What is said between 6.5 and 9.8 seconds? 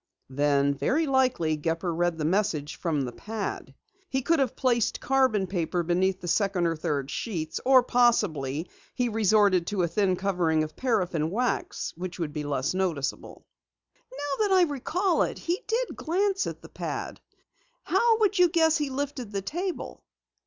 or third sheets. Possibly he resorted